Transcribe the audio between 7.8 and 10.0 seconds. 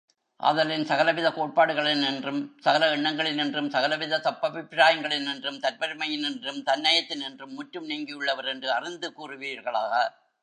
நீங்கியுள்ளவர் என்று அறிந்து கூறுவீர்களாக.